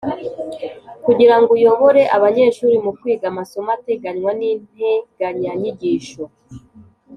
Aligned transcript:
kugira 1.05 1.35
ngo 1.39 1.49
uyobore 1.57 2.01
abanyeshuri 2.17 2.75
mu 2.85 2.91
kwiga 2.99 3.25
amasomo 3.31 3.69
ateganywa 3.77 4.31
n’integanyanyigisho. 4.39 6.23